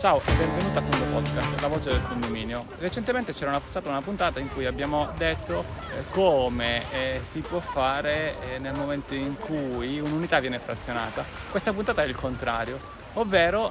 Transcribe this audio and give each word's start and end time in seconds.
Ciao 0.00 0.18
e 0.24 0.32
benvenuto 0.32 0.78
a 0.78 0.82
Condo 0.82 1.04
Podcast, 1.12 1.60
la 1.60 1.68
voce 1.68 1.90
del 1.90 2.02
condominio. 2.08 2.64
Recentemente 2.78 3.34
c'era 3.34 3.60
stata 3.62 3.90
una 3.90 4.00
puntata 4.00 4.40
in 4.40 4.48
cui 4.48 4.64
abbiamo 4.64 5.10
detto 5.18 5.62
eh, 5.94 6.04
come 6.08 6.90
eh, 6.90 7.20
si 7.30 7.40
può 7.40 7.60
fare 7.60 8.36
eh, 8.40 8.58
nel 8.60 8.72
momento 8.72 9.12
in 9.12 9.36
cui 9.36 10.00
un'unità 10.00 10.40
viene 10.40 10.58
frazionata. 10.58 11.22
Questa 11.50 11.74
puntata 11.74 12.02
è 12.02 12.06
il 12.06 12.14
contrario, 12.14 12.80
ovvero 13.12 13.70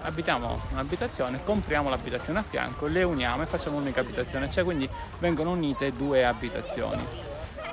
abitiamo 0.00 0.62
un'abitazione, 0.72 1.44
compriamo 1.44 1.88
l'abitazione 1.88 2.40
a 2.40 2.44
fianco, 2.44 2.86
le 2.86 3.04
uniamo 3.04 3.44
e 3.44 3.46
facciamo 3.46 3.76
un'unica 3.76 4.00
abitazione, 4.00 4.50
cioè 4.50 4.64
quindi 4.64 4.88
vengono 5.20 5.52
unite 5.52 5.92
due 5.92 6.24
abitazioni. 6.24 7.06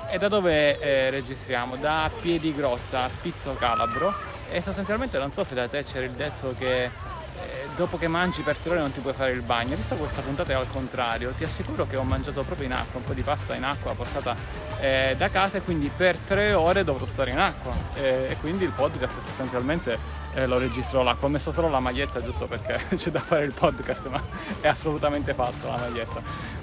E 0.08 0.16
da 0.16 0.28
dove 0.28 0.78
eh, 0.78 1.10
registriamo? 1.10 1.74
Da 1.74 2.08
Piedigrotta, 2.20 3.10
Pizzo 3.20 3.54
Calabro 3.54 4.14
e 4.48 4.62
sostanzialmente 4.62 5.18
non 5.18 5.32
so 5.32 5.42
se 5.42 5.56
da 5.56 5.66
te 5.66 5.82
c'era 5.82 6.04
il 6.04 6.12
detto 6.12 6.54
che 6.56 7.18
dopo 7.80 7.96
che 7.96 8.08
mangi 8.08 8.42
per 8.42 8.58
tre 8.58 8.72
ore 8.72 8.80
non 8.80 8.92
ti 8.92 9.00
puoi 9.00 9.14
fare 9.14 9.32
il 9.32 9.40
bagno. 9.40 9.74
Visto 9.74 9.94
questa 9.94 10.20
puntata 10.20 10.52
è 10.52 10.54
al 10.54 10.70
contrario, 10.70 11.30
ti 11.30 11.44
assicuro 11.44 11.86
che 11.86 11.96
ho 11.96 12.02
mangiato 12.02 12.42
proprio 12.42 12.66
in 12.66 12.72
acqua, 12.72 12.98
un 12.98 13.04
po' 13.06 13.14
di 13.14 13.22
pasta 13.22 13.54
in 13.54 13.64
acqua 13.64 13.94
portata 13.94 14.36
eh, 14.80 15.14
da 15.16 15.30
casa 15.30 15.56
e 15.56 15.62
quindi 15.62 15.90
per 15.94 16.18
tre 16.18 16.52
ore 16.52 16.84
dovrò 16.84 17.06
stare 17.06 17.30
in 17.30 17.38
acqua. 17.38 17.74
Eh, 17.94 18.26
e 18.28 18.36
quindi 18.38 18.64
il 18.64 18.72
podcast 18.72 19.14
sostanzialmente 19.24 19.98
eh, 20.34 20.46
lo 20.46 20.58
registro 20.58 21.02
l'acqua. 21.02 21.28
Ho 21.28 21.30
messo 21.30 21.52
solo 21.52 21.70
la 21.70 21.80
maglietta 21.80 22.22
giusto 22.22 22.46
perché 22.46 22.84
c'è 22.94 23.10
da 23.10 23.20
fare 23.20 23.44
il 23.44 23.54
podcast, 23.54 24.06
ma 24.08 24.22
è 24.60 24.68
assolutamente 24.68 25.32
fatto 25.32 25.66
la 25.66 25.78
maglietta. 25.78 26.58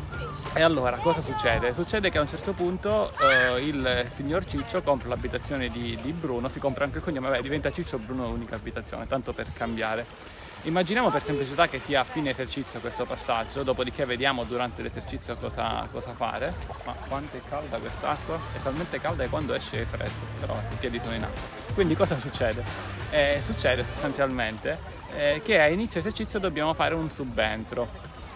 E 0.54 0.62
allora 0.62 0.98
cosa 0.98 1.22
succede? 1.22 1.74
Succede 1.74 2.12
che 2.12 2.20
a 2.20 2.22
un 2.22 2.30
certo 2.30 2.52
punto 2.52 3.12
eh, 3.18 3.60
il 3.60 4.08
signor 4.14 4.46
Ciccio 4.46 4.84
compra 4.84 5.10
l'abitazione 5.10 5.70
di, 5.70 5.98
di, 6.00 6.12
Bruno, 6.14 6.48
si 6.48 6.60
compra 6.60 6.84
anche 6.84 6.98
il 6.98 7.04
cognome, 7.04 7.30
vabbè 7.30 7.42
diventa 7.42 7.72
Ciccio 7.72 7.98
Bruno 7.98 8.28
l'unica 8.28 8.54
abitazione, 8.54 9.08
tanto 9.08 9.34
per 9.34 9.48
cambiare. 9.54 10.46
Immaginiamo 10.68 11.10
per 11.10 11.24
semplicità 11.24 11.70
che 11.70 11.80
sia 11.80 12.02
a 12.02 12.04
fine 12.04 12.32
esercizio 12.32 12.82
questo 12.82 13.06
passaggio, 13.06 13.64
dopodiché 13.64 14.04
vediamo 14.04 14.44
durante 14.44 14.82
l'esercizio 14.82 15.38
cosa, 15.38 15.88
cosa 15.90 16.14
fare. 16.14 16.54
Ma 16.84 16.94
quanto 17.08 17.38
è 17.38 17.42
calda 17.48 17.78
quest'acqua? 17.78 18.38
È 18.54 18.62
talmente 18.62 19.00
calda 19.00 19.24
che 19.24 19.30
quando 19.30 19.54
esce 19.54 19.84
è 19.84 19.86
freddo, 19.86 20.12
però 20.38 20.60
i 20.70 20.76
piedi 20.76 21.00
sono 21.02 21.16
in 21.16 21.24
acqua. 21.24 21.74
Quindi 21.74 21.96
cosa 21.96 22.20
succede? 22.20 22.66
Eh, 23.12 23.40
succede 23.42 23.86
sostanzialmente 23.86 24.78
eh, 25.16 25.42
che 25.42 25.58
a 25.58 25.68
inizio 25.70 26.02
esercizio 26.02 26.38
dobbiamo 26.38 26.74
fare 26.74 26.96
un 26.96 27.10
subentro. 27.12 27.88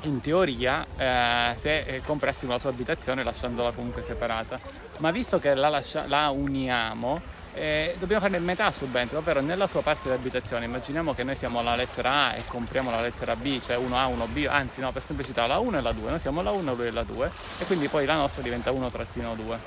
In 0.04 0.22
teoria, 0.22 0.86
eh, 0.96 1.56
se 1.58 2.02
compressimo 2.06 2.54
la 2.54 2.60
sua 2.60 2.70
abitazione 2.70 3.26
lasciandola 3.26 3.74
comunque 3.74 4.04
separata, 4.04 4.58
ma 5.00 5.12
visto 5.12 5.38
che 5.38 5.54
la, 5.54 5.68
lascia- 5.68 6.08
la 6.08 6.30
uniamo, 6.30 7.40
eh, 7.54 7.96
dobbiamo 8.00 8.22
fare 8.22 8.40
metà 8.40 8.72
subentro, 8.72 9.18
ovvero 9.18 9.42
nella 9.42 9.68
sua 9.68 9.82
parte 9.82 10.08
di 10.10 10.16
abitazione. 10.16 10.66
Immaginiamo 10.66 11.14
che 11.14 11.24
noi 11.24 11.36
siamo 11.36 11.60
alla 11.60 11.76
lettera 11.76 12.28
A 12.28 12.36
e 12.36 12.46
compriamo 12.48 12.90
la 12.90 13.02
lettera 13.02 13.36
B, 13.36 13.62
cioè 13.62 13.78
1A, 13.78 14.08
1B, 14.08 14.48
anzi 14.50 14.80
no, 14.80 14.92
per 14.92 15.04
semplicità 15.06 15.46
la 15.48 15.60
1 15.60 15.78
e 15.78 15.82
la 15.82 15.92
2, 15.92 16.10
noi 16.10 16.20
siamo 16.20 16.42
la 16.42 16.52
1 16.52 16.72
e 16.72 16.76
lui 16.76 16.88
è 16.88 16.92
la 16.92 17.04
2 17.04 17.32
e 17.60 17.66
quindi 17.66 17.88
poi 17.88 18.06
la 18.06 18.16
nostra 18.16 18.42
diventa 18.42 18.72
1-2 18.72 19.58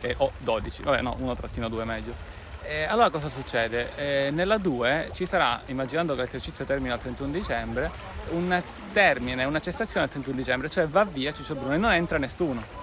eh, 0.00 0.14
o 0.18 0.32
12, 0.38 0.82
vabbè 0.82 1.00
no, 1.00 1.16
1-2 1.18 1.84
meglio. 1.84 2.38
Eh, 2.62 2.84
allora 2.84 3.10
cosa 3.10 3.28
succede? 3.30 4.30
Nella 4.30 4.58
2 4.58 5.10
ci 5.14 5.26
sarà, 5.26 5.62
immaginando 5.66 6.14
che 6.14 6.22
l'esercizio 6.22 6.64
termina 6.64 6.94
il 6.94 7.00
31 7.00 7.32
dicembre, 7.32 7.90
un 8.30 8.62
termine, 8.92 9.44
una 9.44 9.60
cessazione 9.60 10.04
al 10.04 10.10
31 10.10 10.36
dicembre, 10.36 10.70
cioè 10.70 10.86
va 10.86 11.04
via 11.04 11.32
Ciccio 11.32 11.54
Bruno 11.54 11.74
e 11.74 11.78
non 11.78 11.92
entra 11.92 12.18
nessuno. 12.18 12.79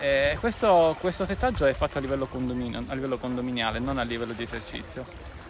Eh, 0.00 0.38
questo, 0.40 0.96
questo, 0.98 1.26
settaggio 1.26 1.66
è 1.66 1.74
fatto 1.74 1.98
a 1.98 2.00
livello, 2.00 2.26
a 2.32 2.94
livello, 2.94 3.18
condominiale, 3.18 3.78
non 3.78 3.98
a 3.98 4.02
livello 4.02 4.32
di 4.32 4.44
esercizio. 4.44 5.04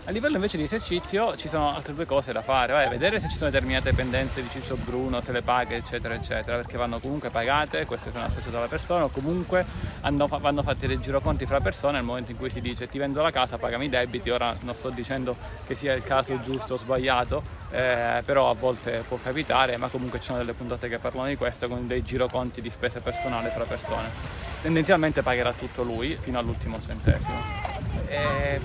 A 0.05 0.13
livello 0.13 0.37
invece 0.37 0.57
di 0.57 0.65
esercizio 0.65 1.37
ci 1.37 1.49
sono 1.49 1.75
altre 1.75 1.95
due 1.95 2.07
cose 2.07 2.33
da 2.33 2.43
fare, 2.43 2.73
Vai, 2.73 2.89
vedere 2.89 3.21
se 3.21 3.29
ci 3.29 3.37
sono 3.37 3.51
determinate 3.51 3.93
pendenze 3.93 4.43
di 4.43 4.49
Ciccio 4.49 4.75
Bruno, 4.77 5.21
se 5.21 5.31
le 5.31 5.43
paghe 5.43 5.77
eccetera 5.77 6.15
eccetera, 6.15 6.57
perché 6.57 6.77
vanno 6.77 6.99
comunque 6.99 7.29
pagate, 7.29 7.85
queste 7.85 8.11
sono 8.11 8.25
associate 8.25 8.57
alla 8.57 8.67
persona 8.67 9.05
o 9.05 9.09
comunque 9.11 9.65
hanno, 10.01 10.27
vanno 10.27 10.63
fatti 10.63 10.87
dei 10.87 10.99
giroconti 11.01 11.45
fra 11.45 11.61
persone 11.61 11.99
nel 11.99 12.03
momento 12.03 12.33
in 12.33 12.39
cui 12.39 12.51
si 12.51 12.61
dice 12.61 12.89
ti 12.89 12.99
vendo 12.99 13.23
la 13.23 13.31
casa, 13.31 13.59
pagami 13.59 13.85
i 13.85 13.89
debiti, 13.91 14.31
ora 14.31 14.57
non 14.63 14.75
sto 14.75 14.89
dicendo 14.89 15.37
che 15.67 15.75
sia 15.75 15.93
il 15.93 16.03
caso 16.03 16.41
giusto 16.41 16.75
o 16.75 16.77
sbagliato, 16.79 17.43
eh, 17.71 18.23
però 18.25 18.51
a 18.51 18.55
volte 18.55 19.05
può 19.07 19.19
capitare, 19.23 19.77
ma 19.77 19.89
comunque 19.89 20.19
ci 20.19 20.25
sono 20.25 20.39
delle 20.39 20.55
puntate 20.55 20.89
che 20.89 20.99
parlano 20.99 21.29
di 21.29 21.37
questo 21.37 21.69
con 21.69 21.87
dei 21.87 22.03
giroconti 22.03 22.61
di 22.63 22.71
spese 22.71 23.01
personali 23.01 23.49
fra 23.51 23.65
persone. 23.65 24.09
Tendenzialmente 24.63 25.23
pagherà 25.23 25.53
tutto 25.53 25.83
lui 25.83 26.17
fino 26.21 26.39
all'ultimo 26.39 26.81
centesimo. 26.85 27.39
E 28.09 28.61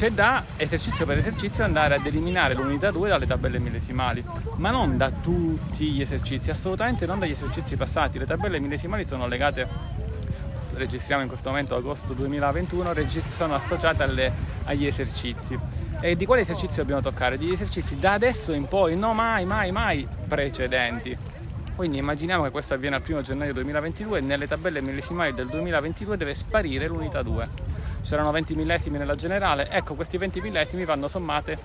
c'è 0.00 0.10
da 0.12 0.44
esercizio 0.56 1.04
per 1.04 1.18
esercizio 1.18 1.62
andare 1.62 1.96
ad 1.96 2.06
eliminare 2.06 2.54
l'unità 2.54 2.90
2 2.90 3.10
dalle 3.10 3.26
tabelle 3.26 3.58
millesimali, 3.58 4.24
ma 4.54 4.70
non 4.70 4.96
da 4.96 5.10
tutti 5.10 5.90
gli 5.90 6.00
esercizi, 6.00 6.48
assolutamente 6.48 7.04
non 7.04 7.18
dagli 7.18 7.32
esercizi 7.32 7.76
passati. 7.76 8.18
Le 8.18 8.24
tabelle 8.24 8.58
millesimali 8.60 9.04
sono 9.04 9.28
legate, 9.28 9.68
registriamo 10.72 11.20
in 11.20 11.28
questo 11.28 11.50
momento 11.50 11.76
agosto 11.76 12.14
2021, 12.14 12.94
sono 13.36 13.54
associate 13.56 14.02
alle, 14.04 14.32
agli 14.64 14.86
esercizi. 14.86 15.58
E 16.00 16.16
di 16.16 16.24
quali 16.24 16.40
esercizi 16.40 16.76
dobbiamo 16.76 17.02
toccare? 17.02 17.36
Di 17.36 17.52
esercizi 17.52 17.98
da 17.98 18.14
adesso 18.14 18.52
in 18.52 18.68
poi, 18.68 18.96
no 18.96 19.12
mai, 19.12 19.44
mai, 19.44 19.70
mai 19.70 20.08
precedenti. 20.26 21.14
Quindi 21.76 21.98
immaginiamo 21.98 22.44
che 22.44 22.50
questo 22.50 22.72
avviene 22.72 22.96
al 22.96 23.02
1 23.06 23.20
gennaio 23.20 23.52
2022 23.52 24.16
e 24.16 24.22
nelle 24.22 24.46
tabelle 24.46 24.80
millesimali 24.80 25.34
del 25.34 25.48
2022 25.48 26.16
deve 26.16 26.34
sparire 26.34 26.88
l'unità 26.88 27.20
2. 27.20 27.69
C'erano 28.02 28.30
20 28.30 28.54
millesimi 28.54 28.98
nella 28.98 29.14
generale, 29.14 29.68
ecco 29.68 29.94
questi 29.94 30.16
20 30.16 30.40
millesimi 30.40 30.84
vanno 30.84 31.06
sommate 31.06 31.58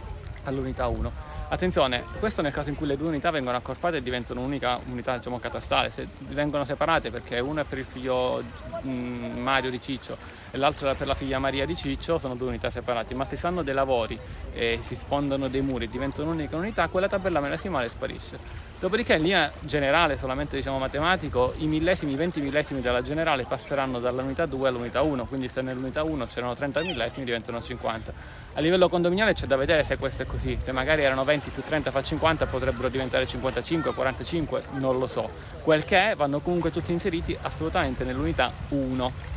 all'unità 0.43 0.87
1. 0.87 1.33
Attenzione, 1.47 2.03
questo 2.19 2.41
nel 2.41 2.51
caso 2.51 2.69
in 2.69 2.75
cui 2.75 2.87
le 2.87 2.97
due 2.97 3.07
unità 3.07 3.29
vengono 3.31 3.55
accorpate 3.55 3.97
e 3.97 4.01
diventano 4.01 4.39
un'unica 4.41 4.79
unità 4.89 5.17
diciamo, 5.17 5.39
catastale, 5.39 5.91
se 5.91 6.07
vengono 6.29 6.65
separate 6.65 7.11
perché 7.11 7.39
una 7.39 7.61
è 7.61 7.65
per 7.65 7.77
il 7.77 7.85
figlio 7.85 8.43
mm, 8.85 9.39
Mario 9.39 9.69
di 9.69 9.81
Ciccio 9.81 10.17
e 10.55 10.57
l'altra 10.57 10.91
è 10.91 10.95
per 10.95 11.05
la 11.05 11.15
figlia 11.15 11.37
Maria 11.37 11.65
di 11.65 11.75
Ciccio, 11.75 12.17
sono 12.17 12.35
due 12.35 12.47
unità 12.47 12.69
separate, 12.69 13.13
ma 13.13 13.25
se 13.25 13.35
fanno 13.35 13.61
dei 13.61 13.73
lavori 13.73 14.17
e 14.53 14.79
si 14.83 14.95
sfondano 14.95 15.49
dei 15.49 15.59
muri 15.59 15.83
e 15.83 15.89
diventano 15.89 16.29
un'unica 16.29 16.55
unità, 16.55 16.87
quella 16.87 17.09
tabella 17.09 17.41
mellasimale 17.41 17.89
sparisce. 17.89 18.39
Dopodiché 18.79 19.15
in 19.15 19.23
linea 19.23 19.51
generale, 19.59 20.17
solamente 20.17 20.55
diciamo 20.55 20.77
matematico, 20.77 21.55
i 21.57 21.67
millesimi, 21.67 22.13
i 22.13 22.15
20 22.15 22.39
millesimi 22.39 22.79
della 22.79 23.01
generale 23.01 23.43
passeranno 23.43 23.99
dall'unità 23.99 24.45
2 24.45 24.69
all'unità 24.69 25.01
1, 25.01 25.25
quindi 25.25 25.49
se 25.49 25.61
nell'unità 25.61 26.03
1 26.03 26.25
c'erano 26.25 26.55
30 26.55 26.81
millesimi 26.83 27.25
diventano 27.25 27.61
50. 27.61 28.13
A 28.53 28.61
livello 28.61 28.87
condominiale 28.87 29.33
c'è 29.33 29.47
da 29.47 29.57
vedere 29.57 29.83
se 29.83 29.97
questo 29.97 30.21
è 30.21 30.25
così, 30.25 30.57
se 30.63 30.71
magari 30.71 31.03
erano 31.03 31.25
20 31.25 31.49
più 31.49 31.63
30 31.63 31.91
fa 31.91 32.01
50 32.01 32.45
potrebbero 32.45 32.87
diventare 32.87 33.27
55, 33.27 33.93
45, 33.93 34.63
non 34.75 34.97
lo 34.99 35.07
so. 35.07 35.29
Quel 35.61 35.83
che 35.83 36.11
è, 36.11 36.15
vanno 36.15 36.39
comunque 36.39 36.71
tutti 36.71 36.93
inseriti 36.93 37.37
assolutamente 37.41 38.05
nell'unità 38.05 38.53
1. 38.69 39.34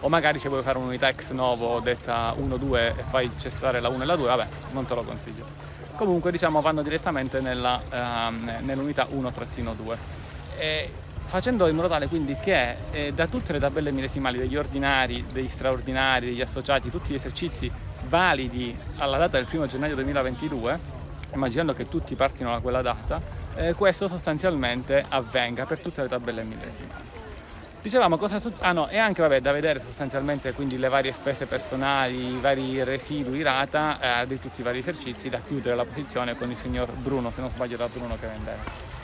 O 0.00 0.08
magari 0.08 0.38
se 0.38 0.48
vuoi 0.48 0.62
fare 0.62 0.78
un'unità 0.78 1.08
ex 1.08 1.30
novo 1.30 1.80
detta 1.80 2.32
1-2 2.32 2.76
e 2.76 3.04
fai 3.10 3.30
cessare 3.38 3.80
la 3.80 3.88
1 3.88 4.02
e 4.02 4.06
la 4.06 4.16
2, 4.16 4.26
vabbè, 4.26 4.46
non 4.72 4.86
te 4.86 4.94
lo 4.94 5.02
consiglio 5.02 5.70
comunque 6.00 6.30
diciamo 6.30 6.62
vanno 6.62 6.80
direttamente 6.80 7.40
nella, 7.40 7.78
um, 7.92 8.50
nell'unità 8.60 9.06
1-2 9.06 9.96
e 10.56 10.90
facendo 11.26 11.68
in 11.68 11.76
modo 11.76 11.88
tale 11.88 12.08
quindi 12.08 12.36
che 12.36 12.76
eh, 12.90 13.12
da 13.12 13.26
tutte 13.26 13.52
le 13.52 13.58
tabelle 13.58 13.92
millesimali 13.92 14.38
degli 14.38 14.56
ordinari, 14.56 15.26
degli 15.30 15.48
straordinari, 15.48 16.26
degli 16.26 16.40
associati, 16.40 16.90
tutti 16.90 17.12
gli 17.12 17.16
esercizi 17.16 17.70
validi 18.08 18.74
alla 18.96 19.18
data 19.18 19.36
del 19.36 19.46
1 19.48 19.66
gennaio 19.66 19.94
2022, 19.94 20.78
immaginando 21.34 21.74
che 21.74 21.86
tutti 21.86 22.14
partino 22.14 22.50
da 22.50 22.60
quella 22.60 22.82
data, 22.82 23.20
eh, 23.54 23.74
questo 23.74 24.08
sostanzialmente 24.08 25.04
avvenga 25.06 25.66
per 25.66 25.80
tutte 25.80 26.00
le 26.02 26.08
tabelle 26.08 26.42
millesimali. 26.42 27.19
Dicevamo 27.82 28.18
cosa 28.18 28.38
succede? 28.38 28.62
Ah 28.62 28.72
no, 28.72 28.88
e 28.88 28.98
anche 28.98 29.22
vabbè, 29.22 29.40
da 29.40 29.52
vedere 29.52 29.80
sostanzialmente 29.80 30.52
quindi 30.52 30.76
le 30.76 30.88
varie 30.88 31.12
spese 31.12 31.46
personali, 31.46 32.34
i 32.34 32.38
vari 32.38 32.84
residui 32.84 33.40
rata 33.40 34.20
eh, 34.20 34.26
di 34.26 34.38
tutti 34.38 34.60
i 34.60 34.64
vari 34.64 34.80
esercizi 34.80 35.30
da 35.30 35.40
chiudere 35.40 35.74
la 35.74 35.86
posizione 35.86 36.36
con 36.36 36.50
il 36.50 36.58
signor 36.58 36.92
Bruno, 36.92 37.30
se 37.30 37.40
non 37.40 37.48
sbaglio 37.50 37.78
da 37.78 37.88
Bruno 37.88 38.18
che 38.20 38.26
vendeva 38.26 38.58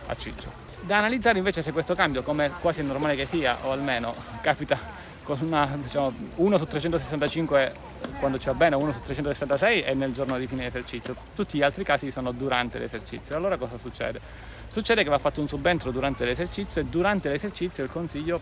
a 0.08 0.14
Ciccio. 0.14 0.52
Da 0.82 0.98
analizzare 0.98 1.38
invece 1.38 1.62
se 1.62 1.72
questo 1.72 1.94
cambio, 1.94 2.22
come 2.22 2.52
quasi 2.60 2.82
normale 2.82 3.16
che 3.16 3.24
sia, 3.24 3.56
o 3.62 3.72
almeno 3.72 4.14
capita 4.42 4.78
con 5.22 5.38
una, 5.40 5.76
diciamo, 5.82 6.12
1 6.34 6.58
su 6.58 6.66
365 6.66 7.72
quando 8.20 8.38
ci 8.38 8.46
va 8.46 8.54
bene, 8.54 8.76
1 8.76 8.92
su 8.92 9.00
366 9.00 9.80
è 9.80 9.94
nel 9.94 10.12
giorno 10.12 10.36
di 10.38 10.46
fine 10.46 10.66
esercizio. 10.66 11.16
Tutti 11.34 11.56
gli 11.56 11.62
altri 11.62 11.82
casi 11.82 12.10
sono 12.10 12.30
durante 12.30 12.78
l'esercizio. 12.78 13.36
Allora 13.36 13.56
cosa 13.56 13.78
succede? 13.78 14.20
Succede 14.68 15.02
che 15.02 15.08
va 15.08 15.18
fatto 15.18 15.40
un 15.40 15.48
subentro 15.48 15.90
durante 15.90 16.24
l'esercizio 16.24 16.80
e 16.80 16.84
durante 16.84 17.28
l'esercizio 17.28 17.82
il 17.82 17.90
consiglio 17.90 18.40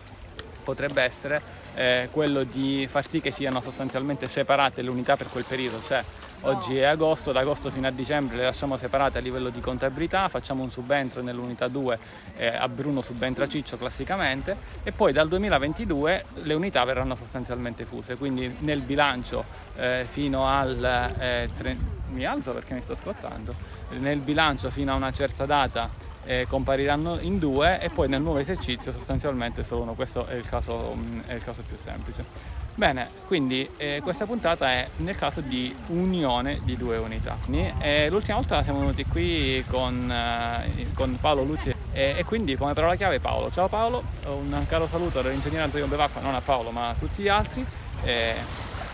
potrebbe 0.65 1.03
essere 1.03 1.41
eh, 1.75 2.09
quello 2.11 2.43
di 2.43 2.87
far 2.89 3.07
sì 3.07 3.21
che 3.21 3.31
siano 3.31 3.61
sostanzialmente 3.61 4.27
separate 4.27 4.81
le 4.81 4.89
unità 4.89 5.15
per 5.15 5.29
quel 5.29 5.45
periodo, 5.47 5.81
cioè 5.85 6.03
oggi 6.41 6.77
è 6.77 6.83
agosto, 6.83 7.31
da 7.31 7.41
agosto 7.41 7.69
fino 7.69 7.87
a 7.87 7.91
dicembre 7.91 8.37
le 8.37 8.43
lasciamo 8.43 8.75
separate 8.75 9.19
a 9.19 9.21
livello 9.21 9.49
di 9.49 9.61
contabilità, 9.61 10.27
facciamo 10.27 10.63
un 10.63 10.71
subentro 10.71 11.21
nell'unità 11.21 11.67
2, 11.67 11.99
eh, 12.35 12.47
a 12.47 12.67
Bruno 12.67 13.01
subentra 13.01 13.47
Ciccio 13.47 13.77
classicamente 13.77 14.57
e 14.83 14.91
poi 14.91 15.13
dal 15.13 15.27
2022 15.27 16.25
le 16.43 16.53
unità 16.53 16.83
verranno 16.83 17.15
sostanzialmente 17.15 17.85
fuse, 17.85 18.15
quindi 18.15 18.57
nel 18.59 18.81
bilancio 18.81 19.43
eh, 19.75 20.05
fino 20.09 20.47
al... 20.47 20.83
Eh, 21.19 21.49
tre... 21.55 21.77
mi 22.09 22.25
alzo 22.25 22.51
perché 22.51 22.73
mi 22.73 22.81
sto 22.81 22.95
scottando 22.95 23.53
nel 23.89 24.19
bilancio 24.19 24.69
fino 24.71 24.91
a 24.91 24.95
una 24.95 25.11
certa 25.11 25.45
data 25.45 26.04
eh, 26.25 26.45
compariranno 26.49 27.19
in 27.19 27.39
due 27.39 27.79
e 27.79 27.89
poi 27.89 28.07
nel 28.07 28.21
nuovo 28.21 28.39
esercizio 28.39 28.91
sostanzialmente 28.91 29.63
solo 29.63 29.83
uno, 29.83 29.93
questo 29.93 30.25
è 30.25 30.33
il 30.33 30.47
caso, 30.47 30.93
mm, 30.95 31.21
è 31.27 31.33
il 31.33 31.43
caso 31.43 31.61
più 31.61 31.77
semplice. 31.81 32.53
Bene, 32.75 33.07
quindi 33.27 33.69
eh, 33.77 34.01
questa 34.03 34.25
puntata 34.25 34.69
è 34.69 34.89
nel 34.97 35.15
caso 35.15 35.39
di 35.39 35.73
unione 35.87 36.59
di 36.65 36.75
due 36.75 36.97
unità. 36.97 37.37
E 37.79 38.09
l'ultima 38.09 38.35
volta 38.35 38.63
siamo 38.63 38.79
venuti 38.79 39.05
qui 39.05 39.63
con, 39.69 40.11
eh, 40.11 40.87
con 40.93 41.17
Paolo 41.21 41.43
Lutti 41.43 41.73
e, 41.93 42.15
e, 42.17 42.23
quindi 42.25 42.57
come 42.57 42.73
parola 42.73 42.95
chiave 42.95 43.21
Paolo. 43.21 43.49
Ciao 43.49 43.69
Paolo, 43.69 44.03
un 44.25 44.65
caro 44.67 44.87
saluto 44.87 45.19
all'ingegnere 45.19 45.63
Antonio 45.63 45.87
Bevacqua, 45.87 46.19
non 46.19 46.35
a 46.35 46.41
Paolo 46.41 46.71
ma 46.71 46.89
a 46.89 46.95
tutti 46.95 47.23
gli 47.23 47.29
altri. 47.29 47.65
E 48.03 48.33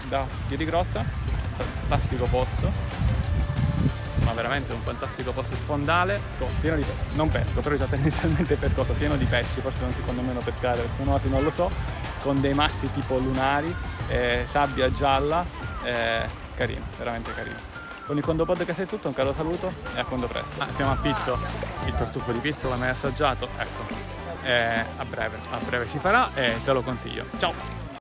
da 0.07 0.25
Piedi 0.47 0.65
Grotta, 0.65 1.03
fantastico 1.57 2.25
posto, 2.25 2.90
ma 4.31 4.33
veramente 4.33 4.71
un 4.71 4.81
fantastico 4.81 5.31
posto 5.31 5.55
fondale, 5.65 6.19
pieno 6.61 6.77
di 6.77 6.85
non 7.13 7.27
pesco, 7.27 7.61
però 7.61 7.75
già 7.75 7.85
tendenzialmente 7.89 8.55
pescoso, 8.55 8.93
pieno 8.93 9.15
di 9.15 9.25
pesci, 9.25 9.59
forse 9.59 9.81
non 9.81 9.93
si 9.93 9.99
può 10.01 10.13
nemmeno 10.13 10.39
pescare 10.39 10.81
perché 10.81 11.03
non, 11.03 11.19
non 11.25 11.43
lo 11.43 11.51
so 11.51 11.69
con 12.21 12.39
dei 12.39 12.53
massi 12.53 12.89
tipo 12.91 13.17
lunari, 13.17 13.73
eh, 14.07 14.45
sabbia 14.49 14.91
gialla, 14.93 15.43
eh, 15.83 16.27
carino, 16.55 16.85
veramente 16.97 17.33
carino. 17.33 17.69
Con 18.05 18.17
il 18.17 18.23
Quando 18.23 18.45
Podcast 18.45 18.81
è 18.81 18.85
tutto, 18.85 19.07
un 19.07 19.13
caro 19.13 19.33
saluto 19.33 19.71
e 19.95 19.99
a 19.99 20.05
quando 20.05 20.27
presto. 20.27 20.61
Ah, 20.61 20.67
siamo 20.75 20.91
a 20.91 20.97
Pizzo, 20.97 21.37
il 21.85 21.95
tartufo 21.95 22.31
di 22.31 22.39
Pizzo 22.39 22.69
l'hai 22.69 22.77
mai 22.77 22.89
assaggiato? 22.89 23.47
Ecco, 23.57 23.85
eh, 24.43 24.85
a 24.97 25.05
breve, 25.05 25.39
a 25.49 25.57
breve 25.57 25.87
si 25.89 25.97
farà 25.97 26.29
e 26.33 26.57
te 26.63 26.71
lo 26.71 26.81
consiglio. 26.81 27.25
Ciao! 27.39 27.80